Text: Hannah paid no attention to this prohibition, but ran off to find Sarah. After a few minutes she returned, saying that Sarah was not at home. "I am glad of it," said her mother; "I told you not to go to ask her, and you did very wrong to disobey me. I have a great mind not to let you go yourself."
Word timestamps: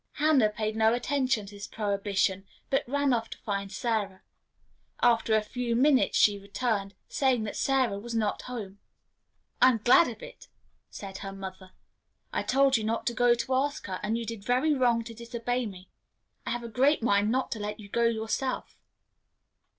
Hannah 0.13 0.49
paid 0.49 0.75
no 0.75 0.95
attention 0.95 1.45
to 1.45 1.53
this 1.53 1.67
prohibition, 1.67 2.47
but 2.71 2.83
ran 2.87 3.13
off 3.13 3.29
to 3.29 3.37
find 3.37 3.71
Sarah. 3.71 4.23
After 5.03 5.35
a 5.35 5.43
few 5.43 5.75
minutes 5.75 6.17
she 6.17 6.39
returned, 6.39 6.95
saying 7.07 7.43
that 7.43 7.55
Sarah 7.55 7.99
was 7.99 8.15
not 8.15 8.37
at 8.41 8.45
home. 8.47 8.79
"I 9.61 9.69
am 9.69 9.77
glad 9.77 10.07
of 10.07 10.23
it," 10.23 10.47
said 10.89 11.19
her 11.19 11.31
mother; 11.31 11.73
"I 12.33 12.41
told 12.41 12.77
you 12.77 12.83
not 12.83 13.05
to 13.05 13.13
go 13.13 13.35
to 13.35 13.53
ask 13.53 13.85
her, 13.85 13.99
and 14.01 14.17
you 14.17 14.25
did 14.25 14.43
very 14.43 14.73
wrong 14.73 15.03
to 15.03 15.13
disobey 15.13 15.67
me. 15.67 15.87
I 16.47 16.49
have 16.49 16.63
a 16.63 16.67
great 16.67 17.03
mind 17.03 17.29
not 17.29 17.51
to 17.51 17.59
let 17.59 17.79
you 17.79 17.87
go 17.87 18.05
yourself." 18.05 18.79